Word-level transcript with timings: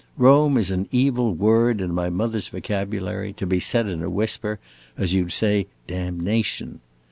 Rome 0.17 0.57
is 0.57 0.71
an 0.71 0.87
evil 0.89 1.35
word, 1.35 1.79
in 1.79 1.93
my 1.93 2.09
mother's 2.09 2.47
vocabulary, 2.47 3.33
to 3.33 3.45
be 3.45 3.59
said 3.59 3.85
in 3.87 4.01
a 4.01 4.09
whisper, 4.09 4.57
as 4.97 5.13
you 5.13 5.25
'd 5.25 5.31
say 5.31 5.67
'damnation. 5.85 6.79